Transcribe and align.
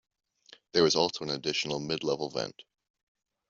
There 0.71 0.81
was 0.81 0.95
also 0.95 1.23
an 1.25 1.29
additional 1.29 1.79
mid-level 1.79 2.31
vent. 2.31 2.63